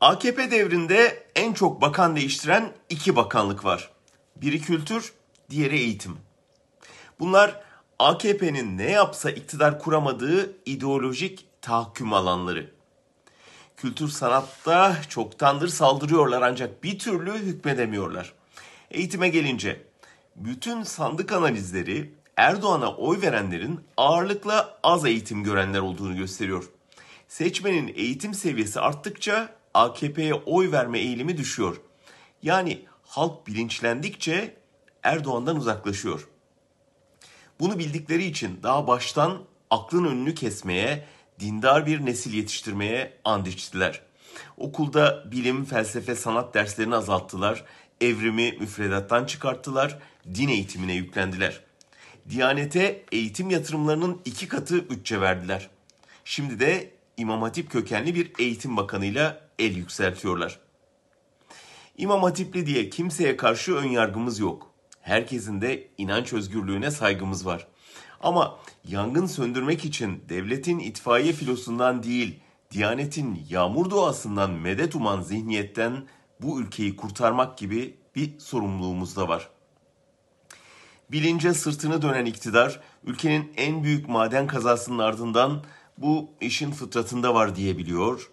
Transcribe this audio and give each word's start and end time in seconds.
AKP 0.00 0.50
devrinde 0.50 1.26
en 1.34 1.52
çok 1.52 1.80
bakan 1.80 2.16
değiştiren 2.16 2.72
iki 2.88 3.16
bakanlık 3.16 3.64
var. 3.64 3.90
Biri 4.36 4.60
kültür, 4.60 5.12
diğeri 5.50 5.78
eğitim. 5.78 6.16
Bunlar 7.20 7.60
AKP'nin 7.98 8.78
ne 8.78 8.90
yapsa 8.90 9.30
iktidar 9.30 9.78
kuramadığı 9.78 10.56
ideolojik 10.66 11.46
tahakküm 11.62 12.12
alanları. 12.12 12.70
Kültür 13.76 14.08
sanatta 14.08 14.96
çoktandır 15.08 15.68
saldırıyorlar 15.68 16.42
ancak 16.42 16.84
bir 16.84 16.98
türlü 16.98 17.32
hükmedemiyorlar. 17.32 18.32
Eğitime 18.90 19.28
gelince 19.28 19.82
bütün 20.36 20.82
sandık 20.82 21.32
analizleri 21.32 22.14
Erdoğan'a 22.36 22.96
oy 22.96 23.20
verenlerin 23.22 23.80
ağırlıkla 23.96 24.78
az 24.82 25.04
eğitim 25.04 25.44
görenler 25.44 25.80
olduğunu 25.80 26.16
gösteriyor. 26.16 26.64
Seçmenin 27.28 27.88
eğitim 27.96 28.34
seviyesi 28.34 28.80
arttıkça 28.80 29.59
AKP'ye 29.74 30.34
oy 30.34 30.72
verme 30.72 30.98
eğilimi 30.98 31.36
düşüyor. 31.36 31.80
Yani 32.42 32.84
halk 33.02 33.46
bilinçlendikçe 33.46 34.56
Erdoğan'dan 35.02 35.56
uzaklaşıyor. 35.56 36.28
Bunu 37.60 37.78
bildikleri 37.78 38.24
için 38.24 38.60
daha 38.62 38.86
baştan 38.86 39.42
aklın 39.70 40.04
önünü 40.04 40.34
kesmeye, 40.34 41.04
dindar 41.40 41.86
bir 41.86 42.06
nesil 42.06 42.34
yetiştirmeye 42.34 43.18
and 43.24 43.46
içtiler. 43.46 44.02
Okulda 44.56 45.30
bilim, 45.30 45.64
felsefe, 45.64 46.14
sanat 46.14 46.54
derslerini 46.54 46.96
azalttılar, 46.96 47.64
evrimi 48.00 48.52
müfredattan 48.60 49.24
çıkarttılar, 49.24 49.98
din 50.34 50.48
eğitimine 50.48 50.94
yüklendiler. 50.94 51.60
Diyanete 52.30 53.04
eğitim 53.12 53.50
yatırımlarının 53.50 54.20
iki 54.24 54.48
katı 54.48 54.90
bütçe 54.90 55.20
verdiler. 55.20 55.70
Şimdi 56.24 56.60
de 56.60 56.90
İmam 57.16 57.42
Hatip 57.42 57.70
kökenli 57.70 58.14
bir 58.14 58.32
eğitim 58.38 58.76
bakanıyla 58.76 59.40
el 59.60 59.76
yükseltiyorlar. 59.76 60.60
İmam 61.98 62.22
Hatipli 62.22 62.66
diye 62.66 62.90
kimseye 62.90 63.36
karşı 63.36 63.74
ön 63.74 63.88
yargımız 63.88 64.38
yok. 64.38 64.70
Herkesin 65.00 65.60
de 65.60 65.88
inanç 65.98 66.32
özgürlüğüne 66.32 66.90
saygımız 66.90 67.46
var. 67.46 67.66
Ama 68.20 68.58
yangın 68.88 69.26
söndürmek 69.26 69.84
için 69.84 70.24
devletin 70.28 70.78
itfaiye 70.78 71.32
filosundan 71.32 72.02
değil, 72.02 72.40
Diyanetin 72.70 73.46
yağmur 73.48 73.90
duasından 73.90 74.50
medet 74.50 74.94
uman 74.94 75.22
zihniyetten 75.22 76.06
bu 76.40 76.60
ülkeyi 76.60 76.96
kurtarmak 76.96 77.58
gibi 77.58 77.96
bir 78.16 78.38
sorumluluğumuz 78.38 79.16
da 79.16 79.28
var. 79.28 79.48
Bilince 81.12 81.54
sırtını 81.54 82.02
dönen 82.02 82.24
iktidar, 82.24 82.80
ülkenin 83.04 83.52
en 83.56 83.84
büyük 83.84 84.08
maden 84.08 84.46
kazasının 84.46 84.98
ardından 84.98 85.64
bu 85.98 86.30
işin 86.40 86.70
fıtratında 86.70 87.34
var 87.34 87.56
diyebiliyor. 87.56 88.30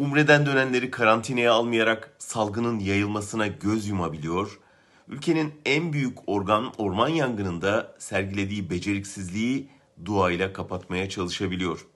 Umre'den 0.00 0.46
dönenleri 0.46 0.90
karantinaya 0.90 1.52
almayarak 1.52 2.10
salgının 2.18 2.78
yayılmasına 2.78 3.46
göz 3.46 3.88
yumabiliyor. 3.88 4.60
Ülkenin 5.08 5.54
en 5.64 5.92
büyük 5.92 6.18
organ 6.26 6.72
orman 6.78 7.08
yangınında 7.08 7.96
sergilediği 7.98 8.70
beceriksizliği 8.70 9.68
duayla 10.04 10.52
kapatmaya 10.52 11.08
çalışabiliyor. 11.08 11.86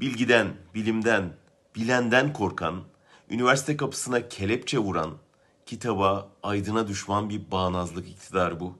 Bilgiden, 0.00 0.48
bilimden, 0.74 1.32
bilenden 1.76 2.32
korkan, 2.32 2.82
üniversite 3.30 3.76
kapısına 3.76 4.28
kelepçe 4.28 4.78
vuran, 4.78 5.10
kitaba, 5.66 6.32
aydına 6.42 6.88
düşman 6.88 7.30
bir 7.30 7.50
bağnazlık 7.50 8.08
iktidar 8.08 8.60
bu. 8.60 8.78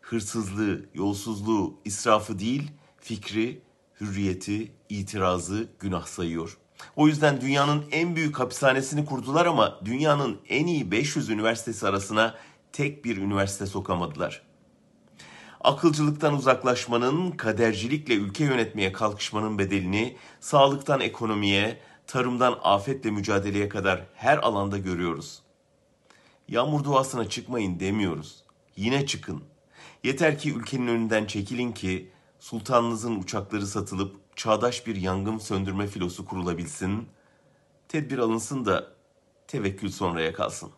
Hırsızlığı, 0.00 0.84
yolsuzluğu, 0.94 1.80
israfı 1.84 2.38
değil, 2.38 2.70
fikri, 3.00 3.62
hürriyeti, 4.00 4.72
itirazı 4.88 5.68
günah 5.80 6.06
sayıyor. 6.06 6.58
O 6.96 7.08
yüzden 7.08 7.40
dünyanın 7.40 7.84
en 7.92 8.16
büyük 8.16 8.38
hapishanesini 8.38 9.04
kurdular 9.04 9.46
ama 9.46 9.80
dünyanın 9.84 10.38
en 10.48 10.66
iyi 10.66 10.90
500 10.90 11.28
üniversitesi 11.28 11.88
arasına 11.88 12.34
tek 12.72 13.04
bir 13.04 13.16
üniversite 13.16 13.66
sokamadılar. 13.66 14.42
Akılcılıktan 15.60 16.34
uzaklaşmanın, 16.34 17.30
kadercilikle 17.30 18.14
ülke 18.14 18.44
yönetmeye 18.44 18.92
kalkışmanın 18.92 19.58
bedelini 19.58 20.16
sağlıktan 20.40 21.00
ekonomiye, 21.00 21.80
tarımdan 22.06 22.58
afetle 22.62 23.10
mücadeleye 23.10 23.68
kadar 23.68 24.06
her 24.14 24.38
alanda 24.38 24.78
görüyoruz. 24.78 25.42
Yağmur 26.48 26.84
duasına 26.84 27.28
çıkmayın 27.28 27.80
demiyoruz. 27.80 28.44
Yine 28.76 29.06
çıkın. 29.06 29.42
Yeter 30.04 30.38
ki 30.38 30.54
ülkenin 30.54 30.86
önünden 30.86 31.24
çekilin 31.24 31.72
ki 31.72 32.10
sultanınızın 32.40 33.20
uçakları 33.20 33.66
satılıp 33.66 34.36
çağdaş 34.36 34.86
bir 34.86 34.96
yangın 34.96 35.38
söndürme 35.38 35.86
filosu 35.86 36.24
kurulabilsin. 36.24 37.08
Tedbir 37.88 38.18
alınsın 38.18 38.64
da 38.64 38.92
tevekkül 39.46 39.90
sonraya 39.90 40.32
kalsın. 40.32 40.70